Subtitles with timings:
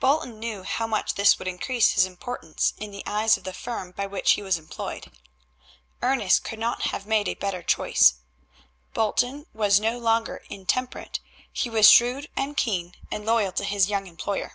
[0.00, 3.92] Bolton knew how much this would increase his importance in the eyes of the firm
[3.92, 5.12] by which he was employed.
[6.02, 8.14] Ernest could not have made a better choice.
[8.92, 11.20] Bolton was no longer intemperate.
[11.52, 14.54] He was shrewd and keen, and loyal to his young employer.